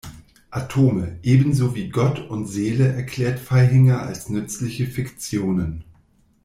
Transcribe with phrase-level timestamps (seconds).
[0.49, 5.83] Atome, ebenso wie Gott und Seele erklärt Vaihinger als nützliche Fiktionen.